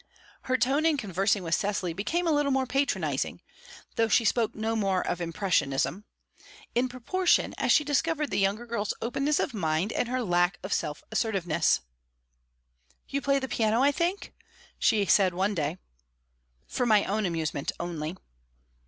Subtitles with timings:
[0.49, 3.39] Her tone in conversing with Cecily became a little more patronizing,
[3.97, 6.05] though she spoke no more of impressionism,
[6.73, 10.73] in proportion as she discovered the younger girl's openness of mind and her lack of
[10.73, 11.81] self assertiveness.
[13.09, 14.33] "You play the piano, I think?"
[14.79, 15.77] she said one day.
[16.65, 18.17] "For my own amusement only."